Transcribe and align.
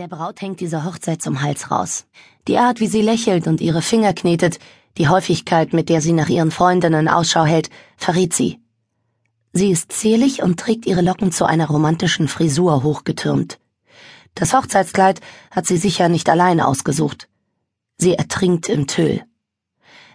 Der 0.00 0.08
Braut 0.08 0.40
hängt 0.40 0.60
diese 0.60 0.86
Hochzeit 0.86 1.20
zum 1.20 1.42
Hals 1.42 1.70
raus. 1.70 2.06
Die 2.48 2.56
Art, 2.56 2.80
wie 2.80 2.86
sie 2.86 3.02
lächelt 3.02 3.46
und 3.46 3.60
ihre 3.60 3.82
Finger 3.82 4.14
knetet, 4.14 4.58
die 4.96 5.08
Häufigkeit, 5.08 5.74
mit 5.74 5.90
der 5.90 6.00
sie 6.00 6.14
nach 6.14 6.30
ihren 6.30 6.50
Freundinnen 6.50 7.06
Ausschau 7.06 7.44
hält, 7.44 7.68
verrät 7.98 8.32
sie. 8.32 8.60
Sie 9.52 9.70
ist 9.70 9.92
zierlich 9.92 10.42
und 10.42 10.58
trägt 10.58 10.86
ihre 10.86 11.02
Locken 11.02 11.32
zu 11.32 11.44
einer 11.44 11.66
romantischen 11.66 12.28
Frisur 12.28 12.82
hochgetürmt. 12.82 13.58
Das 14.34 14.54
Hochzeitskleid 14.54 15.20
hat 15.50 15.66
sie 15.66 15.76
sicher 15.76 16.08
nicht 16.08 16.30
allein 16.30 16.62
ausgesucht. 16.62 17.28
Sie 17.98 18.14
ertrinkt 18.14 18.70
im 18.70 18.86
Tüll. 18.86 19.22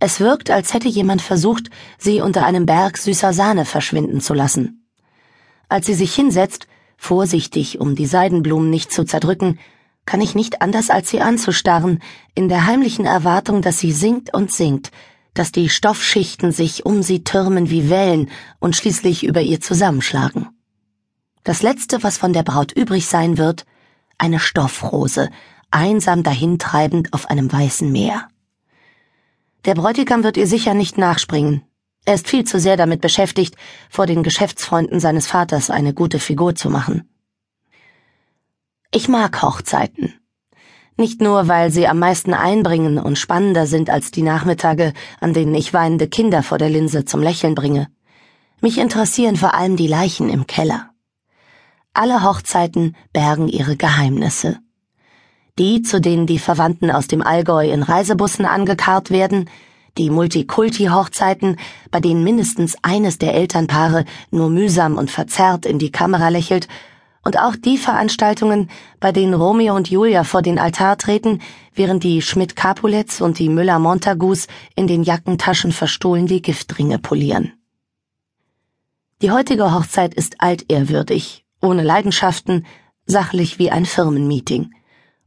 Es 0.00 0.18
wirkt, 0.18 0.50
als 0.50 0.74
hätte 0.74 0.88
jemand 0.88 1.22
versucht, 1.22 1.70
sie 1.98 2.20
unter 2.20 2.44
einem 2.44 2.66
Berg 2.66 2.98
süßer 2.98 3.32
Sahne 3.32 3.64
verschwinden 3.64 4.20
zu 4.20 4.34
lassen. 4.34 4.88
Als 5.68 5.86
sie 5.86 5.94
sich 5.94 6.12
hinsetzt, 6.16 6.66
Vorsichtig, 6.98 7.80
um 7.80 7.94
die 7.94 8.06
Seidenblumen 8.06 8.68
nicht 8.68 8.92
zu 8.92 9.04
zerdrücken, 9.04 9.58
kann 10.04 10.20
ich 10.20 10.34
nicht 10.34 10.60
anders 10.60 10.90
als 10.90 11.08
sie 11.08 11.20
anzustarren, 11.20 12.00
in 12.34 12.48
der 12.48 12.66
heimlichen 12.66 13.06
Erwartung, 13.06 13.62
dass 13.62 13.78
sie 13.78 13.92
singt 13.92 14.34
und 14.34 14.52
singt, 14.52 14.90
dass 15.32 15.52
die 15.52 15.68
Stoffschichten 15.68 16.50
sich 16.50 16.84
um 16.84 17.02
sie 17.02 17.22
türmen 17.24 17.70
wie 17.70 17.88
Wellen 17.88 18.28
und 18.58 18.74
schließlich 18.74 19.24
über 19.24 19.40
ihr 19.40 19.60
zusammenschlagen. 19.60 20.48
Das 21.44 21.62
Letzte, 21.62 22.02
was 22.02 22.18
von 22.18 22.32
der 22.32 22.42
Braut 22.42 22.72
übrig 22.72 23.06
sein 23.06 23.38
wird, 23.38 23.64
eine 24.18 24.40
Stoffrose, 24.40 25.30
einsam 25.70 26.24
dahintreibend 26.24 27.12
auf 27.12 27.30
einem 27.30 27.50
weißen 27.50 27.90
Meer. 27.90 28.28
Der 29.64 29.74
Bräutigam 29.74 30.24
wird 30.24 30.36
ihr 30.36 30.46
sicher 30.46 30.74
nicht 30.74 30.98
nachspringen, 30.98 31.62
er 32.08 32.14
ist 32.14 32.26
viel 32.26 32.44
zu 32.44 32.58
sehr 32.58 32.78
damit 32.78 33.02
beschäftigt, 33.02 33.54
vor 33.90 34.06
den 34.06 34.22
Geschäftsfreunden 34.22 34.98
seines 34.98 35.26
Vaters 35.26 35.68
eine 35.68 35.92
gute 35.92 36.18
Figur 36.18 36.54
zu 36.54 36.70
machen. 36.70 37.06
Ich 38.90 39.10
mag 39.10 39.42
Hochzeiten. 39.42 40.14
Nicht 40.96 41.20
nur, 41.20 41.48
weil 41.48 41.70
sie 41.70 41.86
am 41.86 41.98
meisten 41.98 42.32
einbringen 42.32 42.98
und 42.98 43.18
spannender 43.18 43.66
sind 43.66 43.90
als 43.90 44.10
die 44.10 44.22
Nachmittage, 44.22 44.94
an 45.20 45.34
denen 45.34 45.54
ich 45.54 45.74
weinende 45.74 46.08
Kinder 46.08 46.42
vor 46.42 46.56
der 46.56 46.70
Linse 46.70 47.04
zum 47.04 47.20
Lächeln 47.20 47.54
bringe. 47.54 47.88
Mich 48.62 48.78
interessieren 48.78 49.36
vor 49.36 49.52
allem 49.52 49.76
die 49.76 49.86
Leichen 49.86 50.30
im 50.30 50.46
Keller. 50.46 50.88
Alle 51.92 52.24
Hochzeiten 52.24 52.96
bergen 53.12 53.48
ihre 53.48 53.76
Geheimnisse. 53.76 54.56
Die, 55.58 55.82
zu 55.82 56.00
denen 56.00 56.26
die 56.26 56.38
Verwandten 56.38 56.90
aus 56.90 57.06
dem 57.06 57.20
Allgäu 57.20 57.70
in 57.70 57.82
Reisebussen 57.82 58.46
angekarrt 58.46 59.10
werden, 59.10 59.50
die 59.96 60.10
Multikulti-Hochzeiten, 60.10 61.56
bei 61.90 62.00
denen 62.00 62.22
mindestens 62.22 62.76
eines 62.82 63.18
der 63.18 63.34
Elternpaare 63.34 64.04
nur 64.30 64.50
mühsam 64.50 64.96
und 64.96 65.10
verzerrt 65.10 65.66
in 65.66 65.78
die 65.78 65.90
Kamera 65.90 66.28
lächelt, 66.28 66.68
und 67.24 67.38
auch 67.38 67.56
die 67.56 67.76
Veranstaltungen, 67.76 68.70
bei 69.00 69.12
denen 69.12 69.34
Romeo 69.34 69.74
und 69.76 69.90
Julia 69.90 70.24
vor 70.24 70.40
den 70.40 70.58
Altar 70.58 70.96
treten, 70.96 71.42
während 71.74 72.02
die 72.02 72.22
Schmidt-Capulets 72.22 73.20
und 73.20 73.38
die 73.38 73.50
Müller-Montagus 73.50 74.46
in 74.76 74.86
den 74.86 75.02
Jackentaschen 75.02 75.72
verstohlen 75.72 76.26
die 76.26 76.40
Giftringe 76.40 76.98
polieren. 76.98 77.52
Die 79.20 79.30
heutige 79.30 79.74
Hochzeit 79.74 80.14
ist 80.14 80.36
altehrwürdig, 80.40 81.44
ohne 81.60 81.82
Leidenschaften, 81.82 82.64
sachlich 83.04 83.58
wie 83.58 83.70
ein 83.70 83.84
Firmenmeeting. 83.84 84.72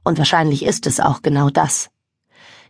Und 0.04 0.18
wahrscheinlich 0.18 0.66
ist 0.66 0.88
es 0.88 1.00
auch 1.00 1.22
genau 1.22 1.50
das. 1.50 1.90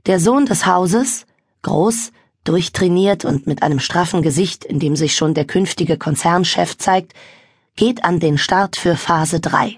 Der 0.07 0.19
Sohn 0.19 0.45
des 0.45 0.65
Hauses, 0.65 1.25
Groß, 1.61 2.11
durchtrainiert 2.43 3.25
und 3.25 3.47
mit 3.47 3.61
einem 3.63 3.79
straffen 3.79 4.21
Gesicht, 4.21 4.65
in 4.65 4.79
dem 4.79 4.95
sich 4.95 5.15
schon 5.15 5.33
der 5.33 5.45
künftige 5.45 5.97
Konzernchef 5.97 6.77
zeigt, 6.77 7.13
geht 7.75 8.03
an 8.03 8.19
den 8.19 8.37
Start 8.37 8.75
für 8.75 8.95
Phase 8.95 9.39
3. 9.39 9.77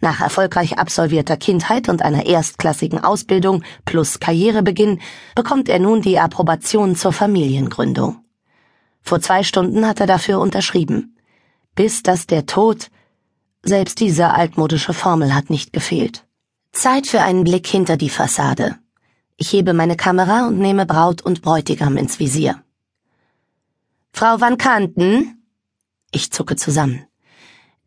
Nach 0.00 0.20
erfolgreich 0.20 0.78
absolvierter 0.78 1.36
Kindheit 1.36 1.88
und 1.88 2.02
einer 2.02 2.26
erstklassigen 2.26 3.02
Ausbildung 3.02 3.62
plus 3.86 4.20
Karrierebeginn 4.20 5.00
bekommt 5.34 5.68
er 5.68 5.78
nun 5.78 6.02
die 6.02 6.18
Approbation 6.18 6.96
zur 6.96 7.12
Familiengründung. 7.12 8.18
Vor 9.00 9.20
zwei 9.20 9.42
Stunden 9.42 9.86
hat 9.86 10.00
er 10.00 10.06
dafür 10.06 10.40
unterschrieben. 10.40 11.16
Bis 11.74 12.02
dass 12.02 12.26
der 12.26 12.46
Tod, 12.46 12.90
selbst 13.62 14.00
diese 14.00 14.34
altmodische 14.34 14.92
Formel 14.92 15.34
hat 15.34 15.48
nicht 15.48 15.72
gefehlt. 15.72 16.24
Zeit 16.72 17.06
für 17.06 17.22
einen 17.22 17.44
Blick 17.44 17.66
hinter 17.66 17.96
die 17.96 18.10
Fassade. 18.10 18.76
Ich 19.38 19.52
hebe 19.52 19.74
meine 19.74 19.96
Kamera 19.96 20.46
und 20.46 20.58
nehme 20.58 20.86
Braut 20.86 21.20
und 21.20 21.42
Bräutigam 21.42 21.98
ins 21.98 22.18
Visier. 22.18 22.62
Frau 24.10 24.40
Van 24.40 24.56
Kanten? 24.56 25.42
Ich 26.10 26.32
zucke 26.32 26.56
zusammen. 26.56 27.04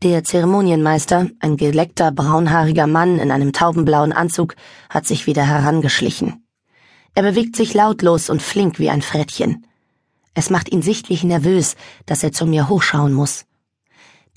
Der 0.03 0.23
Zeremonienmeister, 0.23 1.27
ein 1.39 1.57
geleckter 1.57 2.11
braunhaariger 2.11 2.85
Mann 2.85 3.17
in 3.17 3.31
einem 3.31 3.51
taubenblauen 3.51 4.13
Anzug, 4.13 4.55
hat 4.91 5.07
sich 5.07 5.25
wieder 5.25 5.43
herangeschlichen. 5.43 6.45
Er 7.15 7.23
bewegt 7.23 7.55
sich 7.55 7.73
lautlos 7.73 8.29
und 8.29 8.43
flink 8.43 8.77
wie 8.77 8.91
ein 8.91 9.01
Frettchen. 9.01 9.65
Es 10.35 10.51
macht 10.51 10.71
ihn 10.71 10.83
sichtlich 10.83 11.23
nervös, 11.23 11.75
dass 12.05 12.21
er 12.21 12.31
zu 12.31 12.45
mir 12.45 12.69
hochschauen 12.69 13.11
muss. 13.11 13.45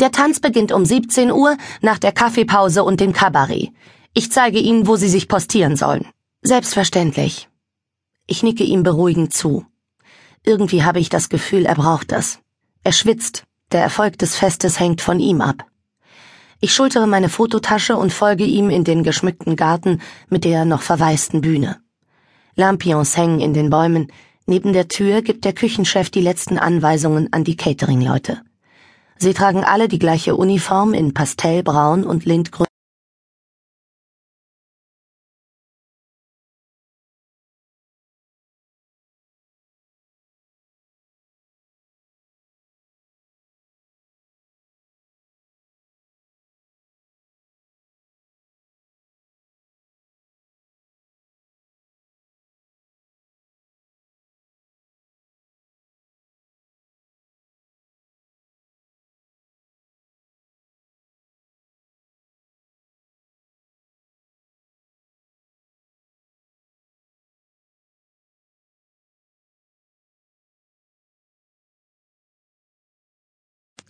Der 0.01 0.13
Tanz 0.13 0.41
beginnt 0.41 0.73
um 0.73 0.87
17 0.87 1.31
Uhr 1.31 1.59
nach 1.83 1.99
der 1.99 2.13
Kaffeepause 2.13 2.83
und 2.85 3.01
dem 3.01 3.13
Kabarett. 3.13 3.71
Ich 4.15 4.33
zeige 4.33 4.61
Ihnen, 4.61 4.87
wo 4.87 4.97
Sie 4.97 5.11
sich 5.11 5.29
postieren 5.29 5.77
sollen. 5.77 6.07
Selbstverständlich. 6.45 7.49
Ich 8.27 8.43
nicke 8.43 8.65
ihm 8.65 8.83
beruhigend 8.83 9.33
zu. 9.33 9.65
Irgendwie 10.43 10.83
habe 10.83 10.99
ich 10.99 11.09
das 11.09 11.29
Gefühl, 11.29 11.67
er 11.67 11.77
braucht 11.77 12.11
das. 12.11 12.41
Er 12.83 12.91
schwitzt, 12.91 13.45
der 13.71 13.81
Erfolg 13.81 14.19
des 14.19 14.35
Festes 14.35 14.81
hängt 14.81 15.01
von 15.01 15.21
ihm 15.21 15.41
ab. 15.41 15.65
Ich 16.61 16.75
schultere 16.75 17.07
meine 17.07 17.29
Fototasche 17.29 17.97
und 17.97 18.13
folge 18.13 18.43
ihm 18.43 18.71
in 18.71 18.83
den 18.83 19.05
geschmückten 19.05 19.55
Garten 19.55 20.01
mit 20.31 20.43
der 20.43 20.65
noch 20.65 20.83
verwaisten 20.83 21.43
Bühne. 21.43 21.81
Lampions 22.57 23.17
hängen 23.17 23.39
in 23.39 23.55
den 23.55 23.71
Bäumen, 23.71 24.11
neben 24.47 24.73
der 24.73 24.89
Tür 24.89 25.23
gibt 25.23 25.45
der 25.45 25.53
Küchenchef 25.53 26.11
die 26.11 26.21
letzten 26.21 26.59
Anweisungen 26.59 27.33
an 27.33 27.45
die 27.45 27.57
Cateringleute. 27.57 28.43
Sie 29.17 29.33
tragen 29.33 29.63
alle 29.63 29.87
die 29.87 30.01
gleiche 30.01 30.35
Uniform 30.35 30.93
in 30.93 31.15
Pastellbraun 31.15 32.03
und 32.03 32.25
Lindgrün. 32.25 32.67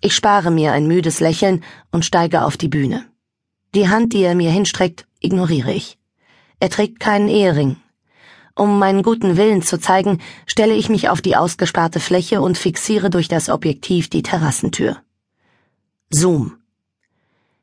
Ich 0.05 0.17
spare 0.17 0.51
mir 0.51 0.73
ein 0.73 0.89
müdes 0.89 1.21
Lächeln 1.21 1.63
und 1.93 2.05
steige 2.05 2.43
auf 2.43 2.57
die 2.57 2.67
Bühne. 2.67 3.05
Die 3.73 3.89
Hand, 3.89 4.13
die 4.13 4.25
er 4.25 4.35
mir 4.35 4.51
hinstreckt, 4.51 5.07
ignoriere 5.21 5.73
ich. 5.73 5.97
Er 6.59 6.71
trägt 6.71 6.99
keinen 6.99 7.29
Ehering. 7.29 7.77
Um 8.57 8.81
meinen 8.81 9.05
guten 9.05 9.37
Willen 9.37 9.63
zu 9.63 9.79
zeigen, 9.79 10.21
stelle 10.45 10.75
ich 10.75 10.89
mich 10.89 11.09
auf 11.09 11.23
die 11.23 11.37
ausgesparte 11.37 12.01
Fläche 12.01 12.43
und 12.43 12.59
fixiere 12.59 13.11
durch 13.11 13.29
das 13.29 13.49
Objektiv 13.49 14.11
die 14.11 14.25
Terrassentür. 14.25 14.97
Zoom. 16.11 16.59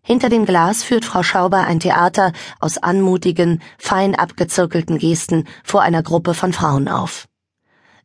Hinter 0.02 0.30
dem 0.30 0.46
Glas 0.46 0.82
führt 0.82 1.04
Frau 1.04 1.24
Schauber 1.24 1.66
ein 1.68 1.82
Theater 1.82 2.32
aus 2.62 2.78
anmutigen, 2.78 3.62
fein 3.78 4.16
abgezirkelten 4.16 4.97
Gesten 4.97 5.46
vor 5.66 5.82
einer 5.82 6.03
Gruppe 6.03 6.34
von 6.34 6.53
Frauen 6.53 6.88
auf. 6.88 7.28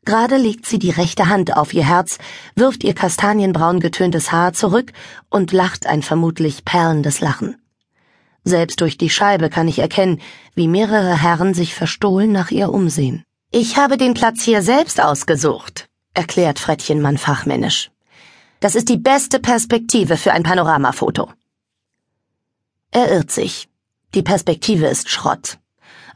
Gerade 0.05 0.37
legt 0.37 0.67
sie 0.67 0.79
die 0.79 0.91
rechte 0.91 1.29
Hand 1.29 1.57
auf 1.57 1.73
ihr 1.73 1.87
Herz, 1.87 2.19
wirft 2.55 2.85
ihr 2.85 2.95
kastanienbraun 2.95 3.81
getöntes 3.81 4.33
Haar 4.33 4.53
zurück 4.53 4.93
und 5.31 5.53
lacht 5.53 5.87
ein 5.87 6.03
vermutlich 6.03 6.65
perlendes 6.65 7.21
Lachen. 7.21 7.57
Selbst 8.45 8.83
durch 8.83 8.99
die 8.99 9.09
Scheibe 9.09 9.49
kann 9.49 9.69
ich 9.69 9.79
erkennen, 9.79 10.21
wie 10.55 10.69
mehrere 10.69 11.21
Herren 11.23 11.55
sich 11.55 11.75
verstohlen 11.75 12.33
nach 12.33 12.51
ihr 12.51 12.71
umsehen. 12.71 13.25
Ich 13.51 13.79
habe 13.79 13.97
den 13.97 14.13
Platz 14.13 14.43
hier 14.43 14.61
selbst 14.61 15.03
ausgesucht, 15.03 15.89
erklärt 16.13 16.59
Frettchenmann 16.59 17.17
fachmännisch. 17.17 17.91
Das 18.61 18.75
ist 18.75 18.91
die 18.91 18.99
beste 18.99 19.39
Perspektive 19.39 20.19
für 20.19 20.33
ein 20.33 20.43
Panoramafoto. 20.43 21.31
Er 22.91 23.11
irrt 23.11 23.31
sich. 23.31 23.69
Die 24.15 24.23
Perspektive 24.23 24.87
ist 24.87 25.09
Schrott. 25.09 25.59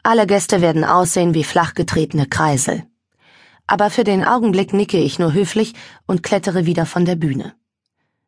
Alle 0.03 0.27
Gäste 0.27 0.61
werden 0.61 0.85
aussehen 0.85 1.33
wie 1.33 1.45
flachgetretene 1.45 2.27
Kreisel 2.27 2.88
aber 3.69 3.91
für 3.91 4.03
den 4.03 4.25
Augenblick 4.25 4.73
nicke 4.73 4.99
ich 4.99 5.21
nur 5.21 5.33
höflich 5.33 5.75
und 6.07 6.25
klettere 6.25 6.67
wieder 6.67 6.87
von 6.87 7.05
der 7.05 7.15
Bühne. 7.15 7.55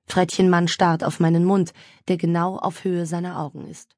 Frettchenmann 0.07 0.69
starrt 0.69 1.03
auf 1.03 1.19
meinen 1.19 1.45
Mund, 1.45 1.73
der 2.09 2.17
genau 2.17 2.57
auf 2.57 2.85
Höhe 2.85 3.07
seiner 3.07 3.41
Augen 3.41 3.67
ist. 3.67 3.97